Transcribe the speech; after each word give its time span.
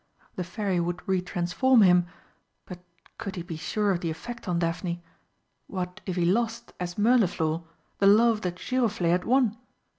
The 0.35 0.43
Fairy 0.43 0.79
would 0.79 1.07
re 1.07 1.21
transform 1.21 1.83
him 1.83 2.07
but 2.65 2.79
could 3.19 3.35
he 3.35 3.43
be 3.43 3.55
sure 3.55 3.91
of 3.91 3.99
the 3.99 4.09
effect 4.09 4.47
on 4.47 4.57
Daphne? 4.57 5.03
What 5.67 6.01
if 6.07 6.15
he 6.15 6.25
lost, 6.25 6.73
as 6.79 6.95
Mirliflor, 6.97 7.61
the 7.99 8.07
love 8.07 8.41
that 8.41 8.55
Giroflé 8.55 9.11
had 9.11 9.25
won? 9.25 9.59